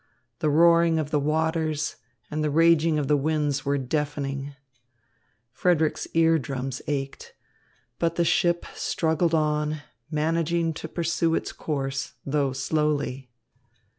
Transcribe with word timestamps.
The 0.39 0.49
roaring 0.49 0.97
of 0.97 1.11
the 1.11 1.19
waters 1.19 1.97
and 2.31 2.43
the 2.43 2.49
raging 2.49 2.97
of 2.97 3.07
the 3.07 3.15
winds 3.15 3.63
were 3.65 3.77
deafening. 3.77 4.55
Frederick's 5.51 6.07
ear 6.15 6.39
drums 6.39 6.81
ached. 6.87 7.35
But 7.99 8.15
the 8.15 8.25
ship 8.25 8.65
struggled 8.73 9.35
on, 9.35 9.83
managing 10.09 10.73
to 10.73 10.87
pursue 10.87 11.35
its 11.35 11.51
course, 11.51 12.13
though 12.25 12.51
slowly. 12.51 13.29